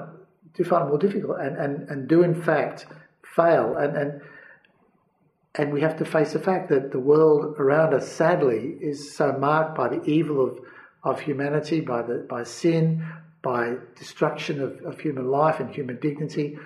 do 0.55 0.63
find 0.63 0.85
it 0.85 0.89
more 0.89 0.97
difficult 0.97 1.39
and, 1.39 1.57
and, 1.57 1.89
and 1.89 2.07
do 2.07 2.23
in 2.23 2.41
fact 2.41 2.85
fail 3.35 3.75
and, 3.77 3.97
and 3.97 4.21
and 5.57 5.71
we 5.71 5.81
have 5.81 5.97
to 5.97 6.05
face 6.05 6.33
the 6.33 6.39
fact 6.39 6.69
that 6.69 6.91
the 6.91 6.99
world 6.99 7.55
around 7.57 7.93
us 7.93 8.11
sadly 8.11 8.75
is 8.81 9.15
so 9.15 9.31
marked 9.33 9.75
by 9.75 9.87
the 9.87 10.03
evil 10.03 10.45
of, 10.45 10.59
of 11.03 11.21
humanity, 11.21 11.79
by 11.79 12.01
the 12.01 12.25
by 12.29 12.43
sin, 12.43 13.05
by 13.41 13.75
destruction 13.97 14.61
of, 14.61 14.81
of 14.83 14.99
human 14.99 15.27
life 15.27 15.59
and 15.59 15.73
human 15.73 15.97
dignity. 15.99 16.57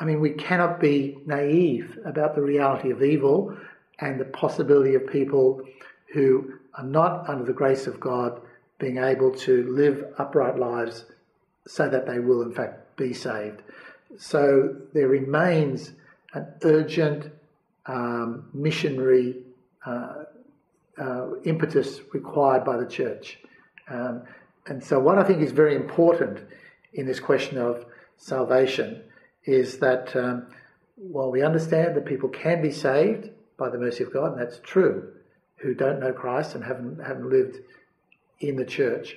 I 0.00 0.04
mean, 0.04 0.20
we 0.20 0.30
cannot 0.30 0.80
be 0.80 1.18
naive 1.26 1.98
about 2.04 2.34
the 2.34 2.42
reality 2.42 2.90
of 2.90 3.02
evil 3.02 3.56
and 3.98 4.20
the 4.20 4.24
possibility 4.24 4.94
of 4.94 5.06
people 5.06 5.62
who 6.12 6.54
are 6.74 6.84
not 6.84 7.28
under 7.28 7.44
the 7.44 7.52
grace 7.52 7.86
of 7.86 7.98
God 7.98 8.40
being 8.78 8.98
able 8.98 9.32
to 9.34 9.64
live 9.72 10.04
upright 10.18 10.56
lives 10.58 11.04
so 11.66 11.88
that 11.88 12.06
they 12.06 12.20
will, 12.20 12.42
in 12.42 12.52
fact, 12.52 12.96
be 12.96 13.12
saved. 13.12 13.62
So 14.16 14.76
there 14.94 15.08
remains 15.08 15.92
an 16.32 16.46
urgent 16.62 17.32
um, 17.86 18.48
missionary 18.54 19.36
uh, 19.84 20.24
uh, 20.96 21.34
impetus 21.44 22.00
required 22.12 22.64
by 22.64 22.76
the 22.76 22.86
church. 22.86 23.38
Um, 23.88 24.22
and 24.66 24.82
so, 24.82 24.98
what 24.98 25.18
I 25.18 25.24
think 25.24 25.42
is 25.42 25.52
very 25.52 25.74
important 25.74 26.40
in 26.92 27.06
this 27.06 27.20
question 27.20 27.58
of 27.58 27.86
salvation 28.18 29.02
is 29.48 29.78
that 29.78 30.14
um, 30.14 30.46
while 30.96 31.30
we 31.30 31.42
understand 31.42 31.96
that 31.96 32.04
people 32.04 32.28
can 32.28 32.60
be 32.60 32.70
saved 32.70 33.30
by 33.56 33.70
the 33.70 33.78
mercy 33.78 34.04
of 34.04 34.12
God, 34.12 34.32
and 34.32 34.40
that's 34.40 34.60
true, 34.62 35.10
who 35.56 35.74
don't 35.74 36.00
know 36.00 36.12
Christ 36.12 36.54
and 36.54 36.62
haven't, 36.62 37.00
haven't 37.04 37.30
lived 37.30 37.56
in 38.40 38.56
the 38.56 38.64
church, 38.64 39.16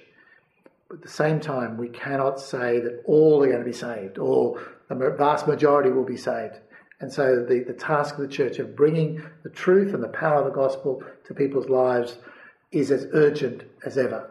but 0.88 0.98
at 0.98 1.04
the 1.04 1.10
same 1.10 1.40
time, 1.40 1.78
we 1.78 1.90
cannot 1.90 2.40
say 2.40 2.80
that 2.80 3.04
all 3.06 3.44
are 3.44 3.48
going 3.48 3.60
to 3.60 3.66
be 3.66 3.74
saved 3.74 4.18
or 4.18 4.62
the 4.88 4.96
vast 5.18 5.48
majority 5.48 5.90
will 5.90 6.06
be 6.06 6.18
saved. 6.18 6.60
And 7.02 7.12
so 7.12 7.44
the, 7.44 7.60
the 7.60 7.74
task 7.74 8.16
of 8.16 8.22
the 8.22 8.28
church 8.28 8.60
of 8.60 8.76
bringing 8.76 9.22
the 9.44 9.50
truth 9.50 9.94
and 9.94 10.04
the 10.04 10.10
power 10.10 10.40
of 10.40 10.46
the 10.46 10.52
gospel 10.52 11.04
to 11.26 11.34
people's 11.34 11.68
lives 11.68 12.18
is 12.72 12.90
as 12.92 13.08
urgent 13.14 13.64
as 13.86 13.98
ever. 13.98 14.30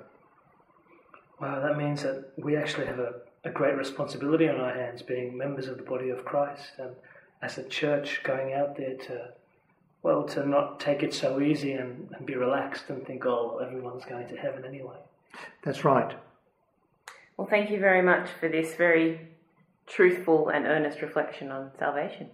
Wow, 1.40 1.60
that 1.60 1.76
means 1.76 2.02
that 2.02 2.32
we 2.36 2.56
actually 2.56 2.86
have 2.86 2.98
a, 2.98 3.14
a 3.44 3.50
great 3.50 3.76
responsibility 3.76 4.48
on 4.48 4.60
our 4.60 4.74
hands 4.74 5.02
being 5.02 5.36
members 5.36 5.68
of 5.68 5.76
the 5.76 5.82
body 5.82 6.10
of 6.10 6.24
Christ 6.24 6.72
and 6.78 6.90
as 7.42 7.56
a 7.58 7.62
church 7.64 8.20
going 8.22 8.52
out 8.52 8.76
there 8.76 8.94
to, 8.94 9.28
well, 10.02 10.24
to 10.24 10.46
not 10.46 10.78
take 10.78 11.02
it 11.02 11.14
so 11.14 11.40
easy 11.40 11.72
and, 11.72 12.10
and 12.16 12.26
be 12.26 12.36
relaxed 12.36 12.90
and 12.90 13.06
think, 13.06 13.24
oh, 13.24 13.58
everyone's 13.58 14.04
going 14.04 14.28
to 14.28 14.36
heaven 14.36 14.64
anyway. 14.64 14.96
That's 15.62 15.84
right. 15.84 16.14
Well, 17.36 17.46
thank 17.48 17.70
you 17.70 17.80
very 17.80 18.02
much 18.02 18.28
for 18.38 18.48
this 18.48 18.74
very 18.74 19.28
truthful 19.86 20.50
and 20.50 20.66
earnest 20.66 21.00
reflection 21.00 21.50
on 21.50 21.70
salvation. 21.78 22.28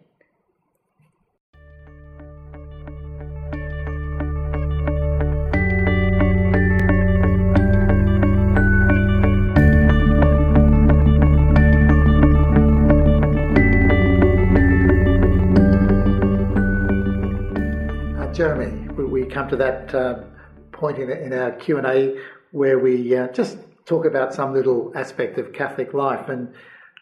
We, 19.06 19.26
come 19.26 19.48
to 19.48 19.56
that 19.56 19.94
uh, 19.94 20.20
point 20.72 20.98
in, 20.98 21.10
in 21.10 21.32
our 21.32 21.52
Q 21.52 21.78
and 21.78 21.86
A 21.86 22.18
where 22.52 22.78
we 22.78 23.16
uh, 23.16 23.28
just 23.28 23.58
talk 23.84 24.04
about 24.04 24.34
some 24.34 24.52
little 24.52 24.92
aspect 24.94 25.38
of 25.38 25.52
Catholic 25.52 25.94
life, 25.94 26.28
and 26.28 26.52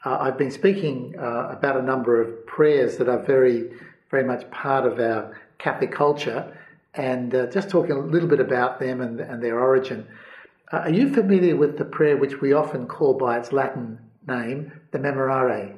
uh, 0.04 0.18
I've 0.20 0.37
been 0.37 0.50
speaking 0.50 1.14
uh, 1.18 1.49
about 1.50 1.76
a 1.76 1.82
number 1.82 2.20
of 2.20 2.46
prayers 2.46 2.96
that 2.99 3.08
are 3.08 3.23
very, 3.23 3.70
very 4.11 4.25
much 4.25 4.50
part 4.50 4.84
of 4.84 4.99
our 5.00 5.40
Catholic 5.58 5.92
culture, 5.92 6.56
and 6.94 7.34
uh, 7.34 7.46
just 7.46 7.70
talking 7.70 7.92
a 7.92 7.99
little 7.99 8.28
bit 8.28 8.40
about 8.40 8.80
them 8.80 9.00
and, 9.00 9.20
and 9.20 9.42
their 9.42 9.58
origin. 9.58 10.06
Uh, 10.73 10.78
are 10.78 10.90
you 10.90 11.12
familiar 11.12 11.56
with 11.56 11.78
the 11.78 11.84
prayer 11.84 12.16
which 12.16 12.40
we 12.40 12.52
often 12.52 12.87
call 12.87 13.14
by 13.14 13.38
its 13.38 13.52
Latin 13.52 13.99
name, 14.26 14.73
the 14.90 14.99
Memorare? 14.99 15.76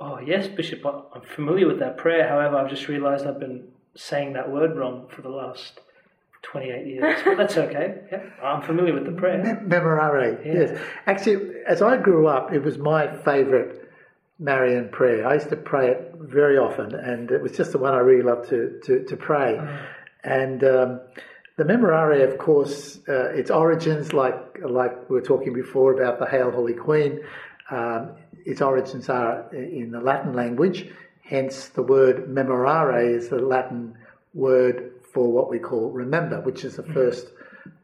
Oh, 0.00 0.18
yes, 0.18 0.48
Bishop, 0.48 0.84
I'm 0.86 1.20
familiar 1.22 1.66
with 1.66 1.78
that 1.80 1.98
prayer. 1.98 2.26
However, 2.26 2.56
I've 2.56 2.70
just 2.70 2.88
realised 2.88 3.26
I've 3.26 3.38
been 3.38 3.68
saying 3.94 4.32
that 4.34 4.50
word 4.50 4.76
wrong 4.76 5.06
for 5.14 5.22
the 5.22 5.28
last 5.28 5.80
28 6.42 6.86
years. 6.86 7.20
But 7.24 7.36
that's 7.36 7.56
okay. 7.56 8.00
Yeah, 8.10 8.22
I'm 8.42 8.62
familiar 8.62 8.94
with 8.94 9.04
the 9.06 9.12
prayer. 9.12 9.42
Mem- 9.42 9.68
Memorare, 9.68 10.44
Yeah. 10.44 10.52
yes. 10.52 10.80
Actually, 11.06 11.52
as 11.66 11.82
I 11.82 11.96
grew 11.96 12.26
up, 12.28 12.52
it 12.52 12.62
was 12.62 12.78
my 12.78 13.14
favourite 13.18 13.76
Marian 14.38 14.88
prayer. 14.88 15.26
I 15.26 15.34
used 15.34 15.50
to 15.50 15.56
pray 15.56 15.88
it 15.90 16.14
very 16.18 16.56
often, 16.56 16.94
and 16.94 17.30
it 17.30 17.42
was 17.42 17.52
just 17.52 17.72
the 17.72 17.78
one 17.78 17.92
I 17.94 17.98
really 17.98 18.22
loved 18.22 18.48
to, 18.50 18.80
to, 18.84 19.04
to 19.04 19.16
pray. 19.16 19.60
And 20.24 20.64
um, 20.64 21.00
the 21.58 21.64
Memorare, 21.64 22.26
of 22.26 22.38
course, 22.38 23.00
uh, 23.08 23.30
its 23.34 23.50
origins, 23.50 24.12
like, 24.14 24.58
like 24.64 25.08
we 25.10 25.16
were 25.16 25.22
talking 25.22 25.52
before 25.52 25.92
about 25.92 26.18
the 26.18 26.26
Hail 26.26 26.50
Holy 26.50 26.72
Queen, 26.74 27.20
um, 27.70 28.12
its 28.46 28.62
origins 28.62 29.08
are 29.10 29.46
in 29.54 29.90
the 29.90 30.00
Latin 30.00 30.32
language, 30.34 30.88
hence 31.30 31.68
the 31.68 31.82
word 31.82 32.26
memorare 32.28 33.16
is 33.16 33.28
the 33.28 33.38
Latin 33.38 33.96
word 34.34 34.90
for 35.14 35.30
what 35.32 35.48
we 35.48 35.60
call 35.60 35.88
remember, 35.90 36.40
which 36.40 36.64
is 36.64 36.74
the 36.74 36.82
first 36.82 37.28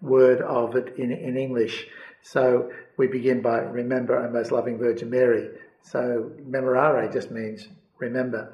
word 0.01 0.41
of 0.43 0.75
it 0.75 0.97
in, 0.99 1.13
in 1.13 1.37
English. 1.37 1.87
So 2.23 2.71
we 2.97 3.07
begin 3.07 3.41
by 3.43 3.59
remember, 3.59 4.19
O 4.19 4.29
most 4.31 4.51
loving 4.51 4.79
Virgin 4.79 5.11
Mary. 5.11 5.49
So 5.83 6.33
memorare 6.51 7.13
just 7.13 7.31
means 7.31 7.69
remember. 7.99 8.53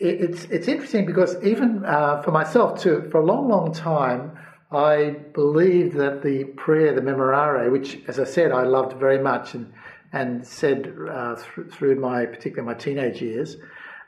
It, 0.00 0.20
it's 0.20 0.44
it's 0.46 0.66
interesting 0.66 1.06
because 1.06 1.40
even 1.44 1.84
uh, 1.84 2.22
for 2.22 2.32
myself 2.32 2.80
too, 2.82 3.08
for 3.12 3.20
a 3.20 3.24
long, 3.24 3.48
long 3.48 3.72
time, 3.72 4.36
I 4.72 5.16
believed 5.34 5.96
that 5.98 6.22
the 6.22 6.44
prayer, 6.44 6.92
the 6.94 7.00
memorare, 7.00 7.70
which, 7.70 8.00
as 8.08 8.18
I 8.18 8.24
said, 8.24 8.50
I 8.50 8.64
loved 8.64 8.98
very 8.98 9.20
much 9.20 9.54
and 9.54 9.72
and 10.12 10.46
said 10.46 10.92
uh, 11.10 11.36
th- 11.36 11.70
through 11.70 11.96
my 11.96 12.26
particularly 12.26 12.74
my 12.74 12.78
teenage 12.78 13.22
years, 13.22 13.56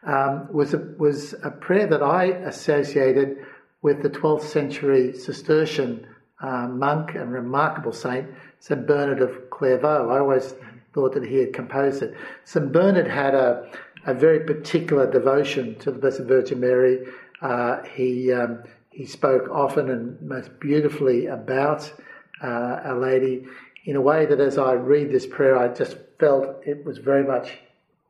um, 0.05 0.49
was 0.53 0.75
a, 0.75 0.79
was 0.99 1.35
a 1.43 1.51
prayer 1.51 1.87
that 1.87 2.03
I 2.03 2.25
associated 2.25 3.39
with 3.83 4.03
the 4.03 4.11
12th 4.11 4.43
century 4.43 5.13
Cistercian 5.13 6.07
uh, 6.41 6.69
monk 6.69 7.15
and 7.15 7.33
remarkable 7.33 7.93
saint, 7.93 8.29
St. 8.61 8.87
Bernard 8.87 9.21
of 9.21 9.51
Clairvaux. 9.51 10.11
I 10.11 10.19
always 10.19 10.55
thought 10.95 11.15
that 11.15 11.25
he 11.25 11.37
had 11.37 11.53
composed 11.53 12.03
it. 12.03 12.15
St. 12.45 12.73
Bernard 12.73 13.09
had 13.09 13.35
a, 13.35 13.71
a 14.07 14.15
very 14.15 14.41
particular 14.41 15.11
devotion 15.11 15.79
to 15.81 15.91
the 15.91 15.99
Blessed 15.99 16.23
Virgin 16.23 16.61
Mary. 16.61 17.07
Uh, 17.41 17.83
he, 17.85 18.33
um, 18.33 18.63
he 18.91 19.05
spoke 19.05 19.49
often 19.51 19.91
and 19.91 20.21
most 20.23 20.59
beautifully 20.61 21.27
about 21.27 21.93
uh, 22.43 22.47
Our 22.47 22.99
Lady 22.99 23.47
in 23.85 23.97
a 23.97 24.01
way 24.01 24.27
that 24.27 24.41
as 24.41 24.59
I 24.59 24.73
read 24.73 25.11
this 25.11 25.27
prayer, 25.27 25.57
I 25.57 25.69
just 25.69 25.97
felt 26.19 26.67
it 26.67 26.85
was 26.85 26.99
very 26.99 27.25
much 27.25 27.59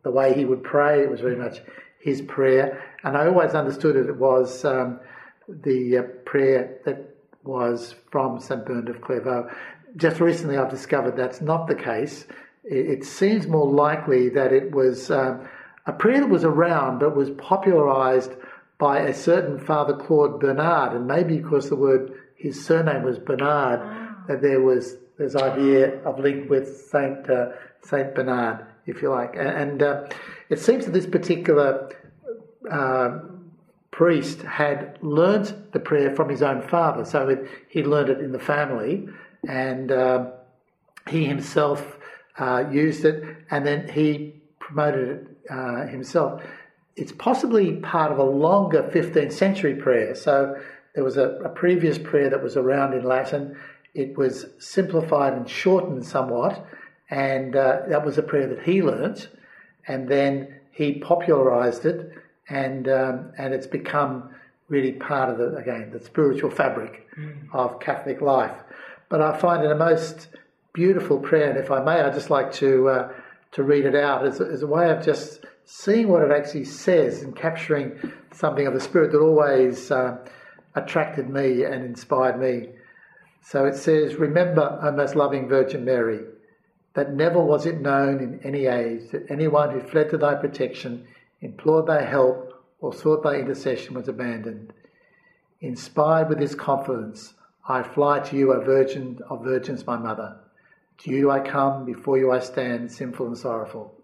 the 0.08 0.14
way 0.14 0.32
he 0.32 0.46
would 0.46 0.64
pray. 0.64 1.02
It 1.02 1.10
was 1.10 1.20
very 1.20 1.36
much 1.36 1.60
his 2.00 2.22
prayer. 2.22 2.82
And 3.04 3.14
I 3.14 3.26
always 3.26 3.52
understood 3.52 3.94
it, 3.94 4.16
was 4.16 4.64
um, 4.64 5.00
the 5.46 5.98
uh, 5.98 6.02
prayer 6.24 6.78
that 6.86 7.14
was 7.44 7.94
from 8.10 8.40
St. 8.40 8.64
Bernard 8.64 8.88
of 8.88 9.02
Clairvaux. 9.02 9.50
Just 9.96 10.18
recently, 10.18 10.56
I've 10.56 10.70
discovered 10.70 11.14
that's 11.14 11.42
not 11.42 11.66
the 11.66 11.74
case. 11.74 12.26
It, 12.64 12.86
it 12.90 13.04
seems 13.04 13.46
more 13.46 13.70
likely 13.70 14.30
that 14.30 14.50
it 14.50 14.72
was 14.72 15.10
um, 15.10 15.46
a 15.84 15.92
prayer 15.92 16.20
that 16.20 16.30
was 16.30 16.44
around 16.44 17.00
but 17.00 17.14
was 17.14 17.30
popularized 17.32 18.32
by 18.78 19.00
a 19.00 19.12
certain 19.12 19.58
Father 19.58 19.94
Claude 19.94 20.40
Bernard, 20.40 20.94
and 20.96 21.06
maybe 21.06 21.36
because 21.36 21.68
the 21.68 21.76
word 21.76 22.12
his 22.36 22.64
surname 22.64 23.02
was 23.02 23.18
Bernard, 23.18 23.80
that 24.28 24.40
there 24.40 24.62
was 24.62 24.96
this 25.18 25.34
idea 25.34 25.98
of 26.04 26.18
link 26.18 26.48
with 26.48 26.86
Saint 26.90 27.28
uh, 27.28 27.48
Saint 27.82 28.14
Bernard, 28.14 28.64
if 28.88 29.02
you 29.02 29.10
like, 29.10 29.36
and, 29.36 29.82
uh, 29.82 30.04
it 30.48 30.58
seems 30.58 30.86
that 30.86 30.92
this 30.92 31.06
particular 31.06 31.90
uh, 32.70 33.18
priest 33.90 34.42
had 34.42 34.98
learnt 35.02 35.72
the 35.72 35.80
prayer 35.80 36.14
from 36.14 36.28
his 36.28 36.42
own 36.42 36.62
father, 36.62 37.04
so 37.04 37.28
it, 37.28 37.46
he 37.68 37.82
learned 37.82 38.08
it 38.08 38.20
in 38.20 38.32
the 38.32 38.38
family, 38.38 39.08
and 39.46 39.92
um, 39.92 40.32
he 41.08 41.24
himself 41.24 41.98
uh, 42.38 42.64
used 42.70 43.04
it, 43.04 43.22
and 43.50 43.66
then 43.66 43.88
he 43.88 44.34
promoted 44.58 45.08
it 45.08 45.50
uh, 45.50 45.86
himself. 45.86 46.42
It's 46.96 47.12
possibly 47.12 47.76
part 47.76 48.12
of 48.12 48.18
a 48.18 48.24
longer 48.24 48.82
15th 48.82 49.32
century 49.32 49.74
prayer. 49.74 50.14
So 50.14 50.56
there 50.94 51.04
was 51.04 51.16
a, 51.16 51.30
a 51.44 51.48
previous 51.48 51.98
prayer 51.98 52.28
that 52.30 52.42
was 52.42 52.56
around 52.56 52.92
in 52.94 53.04
Latin. 53.04 53.56
It 53.94 54.16
was 54.16 54.46
simplified 54.58 55.32
and 55.32 55.48
shortened 55.48 56.04
somewhat, 56.04 56.66
and 57.10 57.56
uh, 57.56 57.82
that 57.88 58.04
was 58.04 58.18
a 58.18 58.22
prayer 58.22 58.46
that 58.48 58.62
he 58.62 58.82
learnt, 58.82 59.28
and 59.86 60.08
then 60.08 60.60
he 60.70 60.94
popularized 60.98 61.84
it, 61.86 62.12
and 62.48 62.88
um, 62.88 63.32
and 63.38 63.54
it's 63.54 63.66
become 63.66 64.30
really 64.68 64.92
part 64.92 65.30
of 65.30 65.38
the 65.38 65.56
again 65.56 65.90
the 65.90 66.00
spiritual 66.00 66.50
fabric 66.50 67.08
mm. 67.18 67.36
of 67.52 67.80
Catholic 67.80 68.20
life. 68.20 68.56
But 69.08 69.22
I 69.22 69.36
find 69.38 69.64
it 69.64 69.70
a 69.70 69.76
most 69.76 70.28
beautiful 70.72 71.18
prayer, 71.18 71.50
and 71.50 71.58
if 71.58 71.70
I 71.70 71.82
may, 71.82 72.00
I'd 72.00 72.14
just 72.14 72.30
like 72.30 72.52
to 72.54 72.88
uh, 72.88 73.12
to 73.52 73.62
read 73.62 73.84
it 73.84 73.94
out 73.94 74.26
as, 74.26 74.40
as 74.40 74.62
a 74.62 74.66
way 74.66 74.90
of 74.90 75.04
just 75.04 75.44
seeing 75.64 76.08
what 76.08 76.22
it 76.22 76.30
actually 76.30 76.64
says 76.64 77.22
and 77.22 77.36
capturing 77.36 77.98
something 78.32 78.66
of 78.66 78.74
the 78.74 78.80
spirit 78.80 79.12
that 79.12 79.20
always 79.20 79.90
uh, 79.90 80.16
attracted 80.74 81.28
me 81.28 81.64
and 81.64 81.84
inspired 81.84 82.40
me. 82.40 82.70
So 83.42 83.64
it 83.66 83.76
says, 83.76 84.14
Remember, 84.14 84.78
O 84.82 84.92
most 84.92 85.14
loving 85.14 85.48
Virgin 85.48 85.84
Mary, 85.84 86.20
that 86.98 87.14
never 87.14 87.40
was 87.40 87.64
it 87.64 87.80
known 87.80 88.18
in 88.18 88.40
any 88.42 88.66
age 88.66 89.10
that 89.12 89.30
anyone 89.30 89.70
who 89.70 89.80
fled 89.80 90.10
to 90.10 90.18
thy 90.18 90.34
protection, 90.34 91.06
implored 91.40 91.86
thy 91.86 92.02
help, 92.02 92.52
or 92.80 92.92
sought 92.92 93.22
thy 93.22 93.36
intercession 93.36 93.94
was 93.94 94.08
abandoned. 94.08 94.72
Inspired 95.60 96.28
with 96.28 96.38
this 96.38 96.56
confidence, 96.56 97.34
I 97.68 97.84
fly 97.84 98.18
to 98.18 98.36
you, 98.36 98.52
O 98.52 98.60
Virgin 98.64 99.20
of 99.30 99.44
Virgins, 99.44 99.86
my 99.86 99.96
Mother. 99.96 100.40
To 100.98 101.10
you 101.12 101.20
do 101.20 101.30
I 101.30 101.38
come, 101.38 101.84
before 101.84 102.18
you 102.18 102.32
I 102.32 102.40
stand, 102.40 102.90
sinful 102.90 103.28
and 103.28 103.38
sorrowful. 103.38 103.94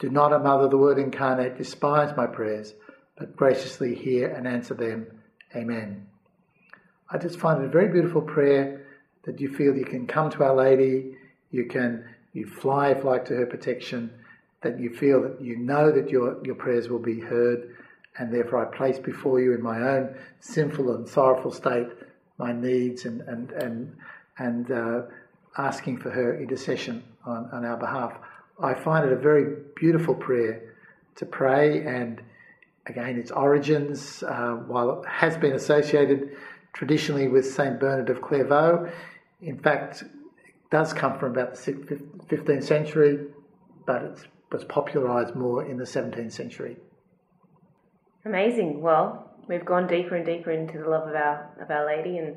Do 0.00 0.10
not, 0.10 0.32
O 0.32 0.40
Mother, 0.40 0.66
the 0.66 0.78
Word 0.78 0.98
incarnate, 0.98 1.56
despise 1.56 2.16
my 2.16 2.26
prayers, 2.26 2.74
but 3.16 3.36
graciously 3.36 3.94
hear 3.94 4.28
and 4.28 4.48
answer 4.48 4.74
them. 4.74 5.06
Amen. 5.54 6.08
I 7.08 7.18
just 7.18 7.38
find 7.38 7.62
it 7.62 7.66
a 7.66 7.70
very 7.70 7.92
beautiful 7.92 8.22
prayer 8.22 8.84
that 9.26 9.40
you 9.40 9.54
feel 9.54 9.76
you 9.76 9.84
can 9.84 10.08
come 10.08 10.28
to 10.30 10.42
Our 10.42 10.56
Lady, 10.56 11.14
you 11.52 11.66
can 11.66 12.04
you 12.32 12.46
fly 12.46 12.92
like 12.92 13.24
to 13.26 13.34
her 13.34 13.46
protection, 13.46 14.10
that 14.62 14.78
you 14.78 14.94
feel 14.94 15.22
that 15.22 15.40
you 15.40 15.56
know 15.56 15.90
that 15.90 16.08
your, 16.08 16.44
your 16.44 16.54
prayers 16.54 16.88
will 16.88 16.98
be 16.98 17.20
heard, 17.20 17.74
and 18.18 18.32
therefore 18.32 18.66
I 18.66 18.76
place 18.76 18.98
before 18.98 19.40
you 19.40 19.54
in 19.54 19.62
my 19.62 19.80
own 19.80 20.14
sinful 20.40 20.94
and 20.94 21.08
sorrowful 21.08 21.50
state 21.50 21.88
my 22.38 22.52
needs 22.52 23.04
and 23.04 23.20
and 23.22 23.50
and 23.52 23.96
and 24.38 24.70
uh, 24.70 25.02
asking 25.56 25.98
for 25.98 26.10
her 26.10 26.40
intercession 26.40 27.04
on, 27.24 27.48
on 27.52 27.64
our 27.64 27.76
behalf. 27.76 28.12
I 28.60 28.74
find 28.74 29.04
it 29.06 29.12
a 29.12 29.16
very 29.16 29.56
beautiful 29.76 30.14
prayer 30.14 30.74
to 31.16 31.26
pray, 31.26 31.84
and 31.84 32.22
again, 32.86 33.18
its 33.18 33.30
origins, 33.30 34.22
uh, 34.22 34.52
while 34.66 35.02
it 35.02 35.08
has 35.08 35.36
been 35.36 35.52
associated 35.52 36.36
traditionally 36.72 37.28
with 37.28 37.44
Saint 37.52 37.78
Bernard 37.78 38.08
of 38.10 38.22
Clairvaux. 38.22 38.90
In 39.42 39.58
fact, 39.58 40.02
it 40.02 40.10
does 40.70 40.92
come 40.92 41.18
from 41.18 41.32
about 41.32 41.54
the 41.56 42.00
15th 42.28 42.64
century, 42.64 43.26
but 43.86 44.02
it 44.02 44.18
was 44.50 44.64
popularised 44.64 45.34
more 45.34 45.64
in 45.64 45.76
the 45.76 45.84
17th 45.84 46.32
century. 46.32 46.76
Amazing. 48.24 48.80
Well, 48.80 49.30
we've 49.48 49.64
gone 49.64 49.86
deeper 49.86 50.14
and 50.14 50.24
deeper 50.24 50.50
into 50.50 50.78
the 50.78 50.88
love 50.88 51.08
of 51.08 51.14
our 51.14 51.50
of 51.60 51.70
Our 51.70 51.86
Lady, 51.86 52.18
and 52.18 52.36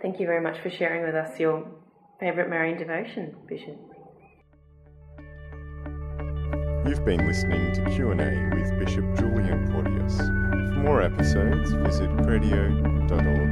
thank 0.00 0.18
you 0.18 0.26
very 0.26 0.40
much 0.40 0.60
for 0.60 0.70
sharing 0.70 1.02
with 1.04 1.14
us 1.14 1.38
your 1.38 1.66
favourite 2.18 2.48
Marian 2.48 2.78
devotion, 2.78 3.36
Bishop. 3.46 3.76
You've 6.86 7.04
been 7.04 7.26
listening 7.26 7.72
to 7.74 7.84
Q&A 7.90 8.54
with 8.54 8.78
Bishop 8.78 9.04
Julian 9.16 9.70
Porteous. 9.70 10.16
For 10.18 10.80
more 10.82 11.02
episodes, 11.02 11.72
visit 11.72 12.10
cradio.org. 12.18 13.49